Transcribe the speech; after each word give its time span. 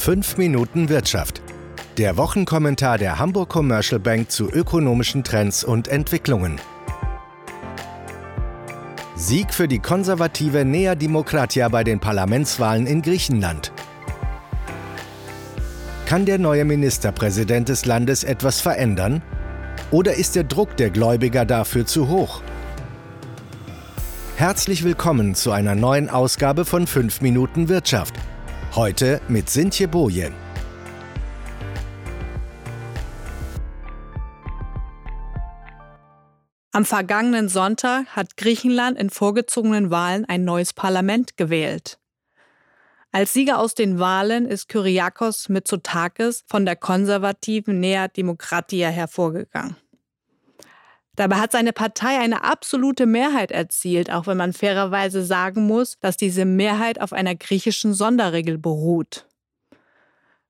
5 0.00 0.38
Minuten 0.38 0.88
Wirtschaft. 0.88 1.42
Der 1.98 2.16
Wochenkommentar 2.16 2.96
der 2.96 3.18
Hamburg 3.18 3.50
Commercial 3.50 4.00
Bank 4.00 4.30
zu 4.30 4.50
ökonomischen 4.50 5.24
Trends 5.24 5.62
und 5.62 5.88
Entwicklungen. 5.88 6.58
Sieg 9.14 9.52
für 9.52 9.68
die 9.68 9.78
konservative 9.78 10.64
Nea 10.64 10.94
Dimokratia 10.94 11.68
bei 11.68 11.84
den 11.84 12.00
Parlamentswahlen 12.00 12.86
in 12.86 13.02
Griechenland. 13.02 13.72
Kann 16.06 16.24
der 16.24 16.38
neue 16.38 16.64
Ministerpräsident 16.64 17.68
des 17.68 17.84
Landes 17.84 18.24
etwas 18.24 18.62
verändern? 18.62 19.20
Oder 19.90 20.14
ist 20.14 20.34
der 20.34 20.44
Druck 20.44 20.78
der 20.78 20.88
Gläubiger 20.88 21.44
dafür 21.44 21.84
zu 21.84 22.08
hoch? 22.08 22.40
Herzlich 24.36 24.82
willkommen 24.82 25.34
zu 25.34 25.52
einer 25.52 25.74
neuen 25.74 26.08
Ausgabe 26.08 26.64
von 26.64 26.86
5 26.86 27.20
Minuten 27.20 27.68
Wirtschaft– 27.68 28.14
Heute 28.76 29.20
mit 29.26 29.50
Sintje 29.50 29.88
Bojen. 29.88 30.32
Am 36.70 36.84
vergangenen 36.84 37.48
Sonntag 37.48 38.06
hat 38.14 38.36
Griechenland 38.36 38.96
in 38.96 39.10
vorgezogenen 39.10 39.90
Wahlen 39.90 40.24
ein 40.24 40.44
neues 40.44 40.72
Parlament 40.72 41.36
gewählt. 41.36 41.98
Als 43.10 43.32
Sieger 43.32 43.58
aus 43.58 43.74
den 43.74 43.98
Wahlen 43.98 44.46
ist 44.46 44.68
Kyriakos 44.68 45.48
Mitsotakis 45.48 46.44
von 46.46 46.64
der 46.64 46.76
konservativen 46.76 47.80
Nea 47.80 48.06
Demokratia 48.06 48.88
hervorgegangen. 48.88 49.74
Dabei 51.20 51.36
hat 51.36 51.52
seine 51.52 51.74
Partei 51.74 52.18
eine 52.18 52.44
absolute 52.44 53.04
Mehrheit 53.04 53.50
erzielt, 53.50 54.10
auch 54.10 54.26
wenn 54.26 54.38
man 54.38 54.54
fairerweise 54.54 55.22
sagen 55.22 55.66
muss, 55.66 55.98
dass 56.00 56.16
diese 56.16 56.46
Mehrheit 56.46 56.98
auf 56.98 57.12
einer 57.12 57.34
griechischen 57.34 57.92
Sonderregel 57.92 58.56
beruht. 58.56 59.26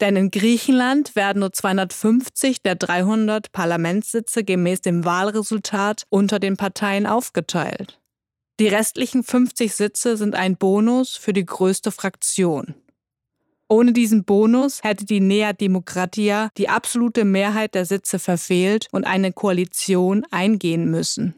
Denn 0.00 0.14
in 0.14 0.30
Griechenland 0.30 1.16
werden 1.16 1.40
nur 1.40 1.52
250 1.52 2.62
der 2.62 2.76
300 2.76 3.50
Parlamentssitze 3.50 4.44
gemäß 4.44 4.82
dem 4.82 5.04
Wahlresultat 5.04 6.04
unter 6.10 6.38
den 6.38 6.56
Parteien 6.56 7.08
aufgeteilt. 7.08 8.00
Die 8.60 8.68
restlichen 8.68 9.24
50 9.24 9.74
Sitze 9.74 10.16
sind 10.16 10.36
ein 10.36 10.56
Bonus 10.56 11.16
für 11.16 11.32
die 11.32 11.44
größte 11.44 11.90
Fraktion. 11.90 12.76
Ohne 13.72 13.94
diesen 13.94 14.24
Bonus 14.24 14.84
hätte 14.84 15.06
die 15.06 15.20
Nea 15.20 15.54
Demokratia 15.54 16.50
die 16.58 16.68
absolute 16.68 17.24
Mehrheit 17.24 17.74
der 17.74 17.86
Sitze 17.86 18.18
verfehlt 18.18 18.86
und 18.92 19.04
eine 19.04 19.32
Koalition 19.32 20.26
eingehen 20.30 20.90
müssen. 20.90 21.34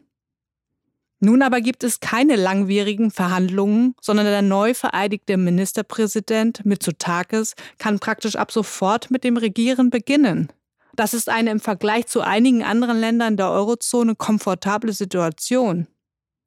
Nun 1.21 1.41
aber 1.41 1.61
gibt 1.61 1.85
es 1.85 2.01
keine 2.01 2.35
langwierigen 2.35 3.09
Verhandlungen, 3.09 3.95
sondern 4.01 4.25
der 4.25 4.41
neu 4.41 4.73
vereidigte 4.73 5.37
Ministerpräsident 5.37 6.65
Mitsotakis 6.65 7.53
kann 7.77 7.99
praktisch 7.99 8.35
ab 8.35 8.51
sofort 8.51 9.11
mit 9.11 9.23
dem 9.23 9.37
Regieren 9.37 9.89
beginnen. 9.89 10.51
Das 10.93 11.13
ist 11.13 11.29
eine 11.29 11.51
im 11.51 11.61
Vergleich 11.61 12.07
zu 12.07 12.19
einigen 12.19 12.65
anderen 12.65 12.99
Ländern 12.99 13.37
der 13.37 13.49
Eurozone 13.49 14.13
komfortable 14.13 14.91
Situation. 14.91 15.87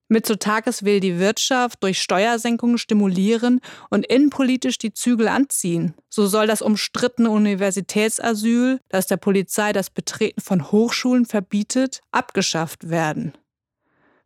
Mitsotakis 0.08 0.84
will 0.84 1.00
die 1.00 1.18
Wirtschaft 1.18 1.82
durch 1.82 2.00
Steuersenkungen 2.00 2.78
stimulieren 2.78 3.60
und 3.90 4.06
innenpolitisch 4.06 4.78
die 4.78 4.94
Zügel 4.94 5.28
anziehen. 5.28 5.94
So 6.08 6.26
soll 6.26 6.46
das 6.46 6.62
umstrittene 6.62 7.30
Universitätsasyl, 7.30 8.80
das 8.88 9.06
der 9.06 9.18
Polizei 9.18 9.72
das 9.72 9.90
Betreten 9.90 10.40
von 10.40 10.72
Hochschulen 10.72 11.26
verbietet, 11.26 12.00
abgeschafft 12.10 12.88
werden. 12.88 13.34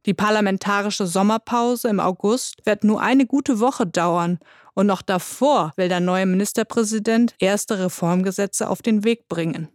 Die 0.06 0.14
parlamentarische 0.14 1.06
Sommerpause 1.06 1.88
im 1.88 2.00
August 2.00 2.64
wird 2.64 2.84
nur 2.84 3.00
eine 3.00 3.27
gute 3.27 3.60
Woche 3.60 3.86
dauern 3.86 4.38
und 4.75 4.86
noch 4.86 5.03
davor 5.03 5.72
will 5.77 5.88
der 5.88 6.00
neue 6.00 6.27
Ministerpräsident 6.27 7.34
erste 7.38 7.78
Reformgesetze 7.78 8.69
auf 8.69 8.83
den 8.83 9.05
Weg 9.05 9.28
bringen. 9.28 9.69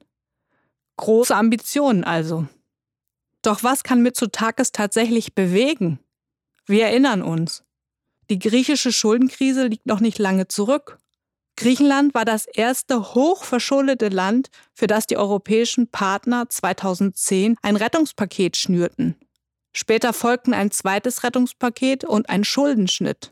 Große 0.97 1.35
Ambitionen 1.35 2.03
also. 2.03 2.47
Doch 3.47 3.63
was 3.63 3.83
kann 3.83 4.01
Mitsotakis 4.01 4.73
tatsächlich 4.73 5.33
bewegen? 5.33 5.99
Wir 6.65 6.87
erinnern 6.87 7.21
uns. 7.21 7.63
Die 8.29 8.39
griechische 8.39 8.91
Schuldenkrise 8.91 9.67
liegt 9.67 9.85
noch 9.85 10.01
nicht 10.01 10.19
lange 10.19 10.49
zurück. 10.49 10.97
Griechenland 11.55 12.13
war 12.13 12.25
das 12.25 12.45
erste 12.45 13.13
hochverschuldete 13.13 14.09
Land, 14.09 14.49
für 14.73 14.87
das 14.87 15.07
die 15.07 15.15
europäischen 15.15 15.87
Partner 15.87 16.49
2010 16.49 17.55
ein 17.61 17.77
Rettungspaket 17.77 18.57
schnürten. 18.57 19.15
Später 19.71 20.11
folgten 20.11 20.53
ein 20.53 20.69
zweites 20.69 21.23
Rettungspaket 21.23 22.03
und 22.03 22.27
ein 22.27 22.43
Schuldenschnitt. 22.43 23.31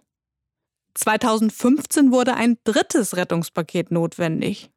2015 0.94 2.14
wurde 2.14 2.36
ein 2.36 2.58
drittes 2.64 3.18
Rettungspaket 3.18 3.92
notwendig. 3.92 4.72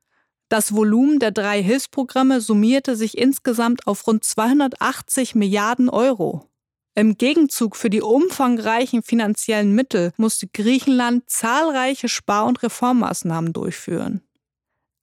Das 0.48 0.74
Volumen 0.74 1.18
der 1.18 1.30
drei 1.30 1.62
Hilfsprogramme 1.62 2.40
summierte 2.40 2.96
sich 2.96 3.18
insgesamt 3.18 3.86
auf 3.86 4.06
rund 4.06 4.24
280 4.24 5.34
Milliarden 5.34 5.90
Euro. 5.90 6.48
Im 6.94 7.16
Gegenzug 7.16 7.76
für 7.76 7.90
die 7.90 8.00
umfangreichen 8.00 9.02
finanziellen 9.02 9.74
Mittel 9.74 10.12
musste 10.16 10.48
Griechenland 10.48 11.28
zahlreiche 11.28 12.08
Spar- 12.08 12.46
und 12.46 12.62
Reformmaßnahmen 12.62 13.52
durchführen. 13.52 14.22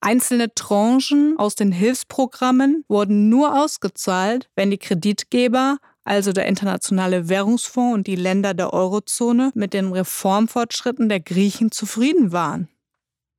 Einzelne 0.00 0.52
Tranchen 0.54 1.38
aus 1.38 1.54
den 1.54 1.72
Hilfsprogrammen 1.72 2.84
wurden 2.88 3.28
nur 3.28 3.58
ausgezahlt, 3.58 4.50
wenn 4.56 4.70
die 4.70 4.78
Kreditgeber, 4.78 5.78
also 6.04 6.32
der 6.32 6.46
Internationale 6.46 7.28
Währungsfonds 7.28 7.94
und 7.94 8.06
die 8.06 8.16
Länder 8.16 8.52
der 8.52 8.72
Eurozone, 8.72 9.52
mit 9.54 9.72
den 9.72 9.92
Reformfortschritten 9.92 11.08
der 11.08 11.20
Griechen 11.20 11.72
zufrieden 11.72 12.30
waren. 12.30 12.68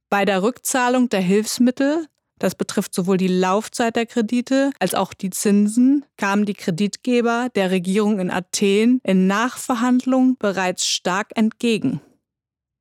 Bei 0.09 0.23
der 0.23 0.41
Rückzahlung 0.41 1.09
der 1.09 1.19
Hilfsmittel, 1.19 2.07
das 2.39 2.55
betrifft 2.55 2.93
sowohl 2.93 3.17
die 3.17 3.27
Laufzeit 3.27 3.95
der 3.95 4.05
Kredite 4.05 4.71
als 4.79 4.93
auch 4.93 5.13
die 5.13 5.31
Zinsen, 5.31 6.05
kamen 6.17 6.45
die 6.45 6.53
Kreditgeber 6.53 7.49
der 7.55 7.71
Regierung 7.71 8.19
in 8.19 8.31
Athen 8.31 9.01
in 9.03 9.27
Nachverhandlungen 9.27 10.37
bereits 10.37 10.87
stark 10.87 11.31
entgegen. 11.35 11.99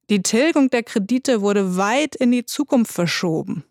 Die 0.09 0.23
Tilgung 0.23 0.71
der 0.71 0.85
Kredite 0.85 1.41
wurde 1.41 1.77
weit 1.77 2.15
in 2.15 2.31
die 2.31 2.45
Zukunft 2.45 2.93
verschoben. 2.93 3.65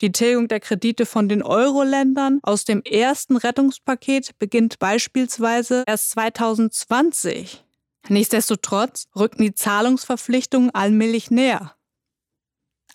Die 0.00 0.12
Tilgung 0.12 0.48
der 0.48 0.60
Kredite 0.60 1.04
von 1.04 1.28
den 1.28 1.42
Euro-Ländern 1.42 2.40
aus 2.42 2.64
dem 2.64 2.82
ersten 2.82 3.36
Rettungspaket 3.36 4.38
beginnt 4.38 4.78
beispielsweise 4.78 5.84
erst 5.86 6.10
2020. 6.10 7.64
Nichtsdestotrotz 8.08 9.06
rückten 9.14 9.44
die 9.44 9.54
Zahlungsverpflichtungen 9.54 10.70
allmählich 10.70 11.30
näher. 11.30 11.74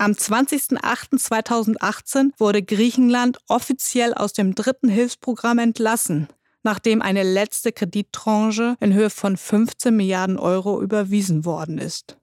Am 0.02 0.14
20.08.2018 0.14 2.32
wurde 2.38 2.64
Griechenland 2.64 3.38
offiziell 3.50 4.14
aus 4.14 4.32
dem 4.32 4.56
dritten 4.56 4.88
Hilfsprogramm 4.88 5.60
entlassen, 5.60 6.30
nachdem 6.64 7.02
eine 7.02 7.24
letzte 7.24 7.74
Kredittranche 7.74 8.78
in 8.80 8.94
Höhe 8.94 9.10
von 9.10 9.36
15 9.36 9.94
Milliarden 9.94 10.40
Euro 10.40 10.82
überwiesen 10.82 11.44
worden 11.44 11.80
ist. 11.80 12.16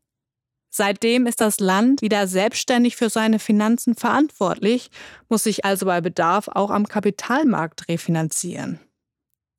Seitdem 0.71 1.27
ist 1.27 1.43
das 1.43 1.61
Land 1.61 2.01
wieder 2.01 2.27
selbstständig 2.27 2.97
für 2.97 3.11
seine 3.11 3.39
Finanzen 3.39 3.95
verantwortlich, 3.95 4.91
muss 5.29 5.45
sich 5.45 5.67
also 5.67 5.85
bei 5.85 6.01
Bedarf 6.01 6.49
auch 6.49 6.71
am 6.71 6.89
Kapitalmarkt 6.89 7.91
refinanzieren. 7.91 8.81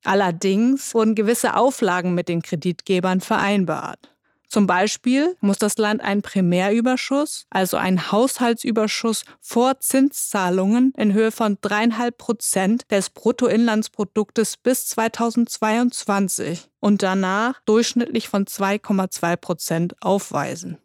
Allerdings 0.02 0.92
wurden 0.92 1.14
gewisse 1.14 1.54
Auflagen 1.54 2.14
mit 2.14 2.28
den 2.28 2.42
Kreditgebern 2.42 3.20
vereinbart. 3.20 4.12
Zum 4.48 4.66
Beispiel 4.66 5.36
muss 5.40 5.58
das 5.58 5.76
Land 5.76 6.00
einen 6.00 6.22
Primärüberschuss, 6.22 7.46
also 7.50 7.76
einen 7.76 8.10
Haushaltsüberschuss 8.10 9.24
vor 9.40 9.78
Zinszahlungen 9.80 10.94
in 10.96 11.12
Höhe 11.12 11.32
von 11.32 11.58
dreieinhalb 11.60 12.16
Prozent 12.16 12.90
des 12.90 13.10
Bruttoinlandsproduktes 13.10 14.56
bis 14.56 14.86
2022 14.86 16.70
und 16.80 17.02
danach 17.02 17.60
durchschnittlich 17.66 18.30
von 18.30 18.46
2,2 18.46 19.36
Prozent 19.36 19.94
aufweisen. 20.00 20.78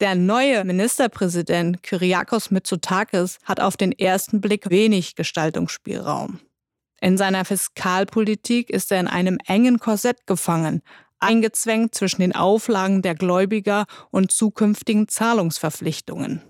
Der 0.00 0.14
neue 0.14 0.64
Ministerpräsident 0.64 1.82
Kyriakos 1.82 2.50
Mitsotakis 2.50 3.38
hat 3.44 3.58
auf 3.58 3.76
den 3.78 3.90
ersten 3.90 4.42
Blick 4.42 4.68
wenig 4.68 5.16
Gestaltungsspielraum. 5.16 6.40
In 7.00 7.16
seiner 7.16 7.44
Fiskalpolitik 7.44 8.70
ist 8.70 8.92
er 8.92 9.00
in 9.00 9.08
einem 9.08 9.38
engen 9.46 9.78
Korsett 9.78 10.26
gefangen, 10.26 10.82
eingezwängt 11.20 11.94
zwischen 11.94 12.20
den 12.20 12.34
Auflagen 12.34 13.02
der 13.02 13.14
Gläubiger 13.14 13.86
und 14.10 14.32
zukünftigen 14.32 15.08
Zahlungsverpflichtungen. 15.08 16.42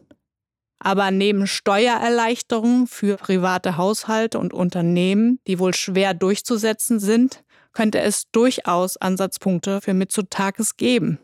Aber 0.80 1.10
neben 1.10 1.46
Steuererleichterungen 1.46 2.86
für 2.86 3.16
private 3.16 3.76
Haushalte 3.76 4.38
und 4.38 4.52
Unternehmen, 4.52 5.40
die 5.46 5.58
wohl 5.58 5.74
schwer 5.74 6.14
durchzusetzen 6.14 7.00
sind, 7.00 7.42
könnte 7.72 8.00
es 8.00 8.30
durchaus 8.30 8.96
Ansatzpunkte 8.96 9.80
für 9.80 9.94
Mitsotakis 9.94 10.76
geben. 10.76 11.18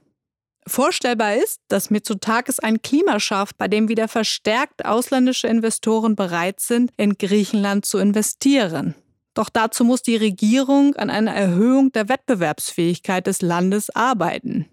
Vorstellbar 0.66 1.36
ist, 1.36 1.60
dass 1.68 1.90
Mitsotakis 1.90 2.58
ein 2.58 2.80
Klima 2.80 3.20
schafft, 3.20 3.58
bei 3.58 3.68
dem 3.68 3.88
wieder 3.88 4.08
verstärkt 4.08 4.84
ausländische 4.84 5.46
Investoren 5.46 6.16
bereit 6.16 6.60
sind, 6.60 6.90
in 6.96 7.18
Griechenland 7.18 7.84
zu 7.84 7.98
investieren. 7.98 8.94
Doch 9.34 9.48
dazu 9.48 9.84
muss 9.84 10.02
die 10.02 10.16
Regierung 10.16 10.94
an 10.94 11.10
einer 11.10 11.34
Erhöhung 11.34 11.90
der 11.92 12.08
Wettbewerbsfähigkeit 12.08 13.26
des 13.26 13.42
Landes 13.42 13.90
arbeiten. 13.90 14.66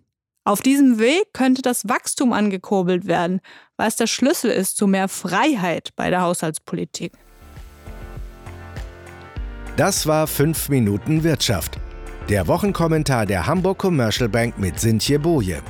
Auf 0.44 0.62
diesem 0.62 1.00
Weg 1.00 1.34
könnte 1.34 1.62
das 1.62 1.88
Wachstum 1.88 2.34
angekurbelt 2.34 3.06
werden, 3.06 3.42
weil 3.78 3.88
es 3.88 3.96
der 3.96 4.08
Schlüssel 4.08 4.50
ist 4.50 4.78
zu 4.78 4.88
mehr 4.88 5.08
Freiheit 5.08 5.90
bei 5.96 6.10
der 6.10 6.22
Haushaltspolitik. 6.22 7.14
Das 9.78 10.06
war 10.06 10.28
5 10.28 10.70
Minuten 10.70 11.24
Wirtschaft. 11.24 11.78
Der 12.30 12.48
Wochenkommentar 12.48 13.26
der 13.26 13.48
Hamburg 13.48 13.80
Commercial 13.80 14.30
Bank 14.30 14.58
mit 14.58 14.80
Sintje 14.80 15.20
Boje. 15.20 15.62